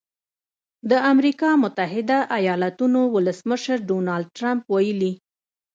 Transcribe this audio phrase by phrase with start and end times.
[0.89, 5.13] د امریکا متحده ایالتونو ولسمشر ډونالډ ټرمپ ویلي